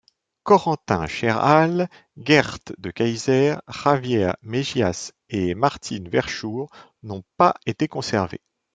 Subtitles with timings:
[0.43, 6.71] Corentin Cherhal, Gerd De Keijzer, Javier Megias et Martijn Verschoor
[7.03, 8.41] n'ont pas été conservés.